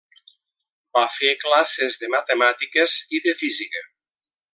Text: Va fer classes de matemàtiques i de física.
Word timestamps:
Va 0.97 1.03
fer 1.17 1.33
classes 1.43 1.99
de 2.05 2.09
matemàtiques 2.13 2.97
i 3.19 3.21
de 3.27 3.35
física. 3.43 3.85